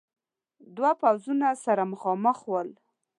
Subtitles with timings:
[0.77, 2.69] دو پوځونه سره مخامخ ول.